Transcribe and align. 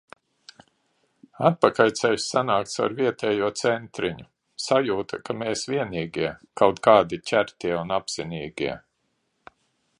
Atpakaļceļš 1.49 2.23
sanāk 2.29 2.71
caur 2.71 2.95
vietējo 3.01 3.51
centriņu. 3.63 4.27
Sajūta, 4.67 5.21
ka 5.29 5.37
mēs 5.45 5.65
vienīgie, 5.75 6.35
kaut 6.63 6.85
kādi 6.91 7.21
ķertie 7.33 7.75
un 7.83 7.97
apzinīgie. 8.01 8.79